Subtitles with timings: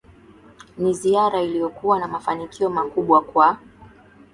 [0.77, 3.57] Ni ziara iliyokuwa na mafanikio makubwa Kwa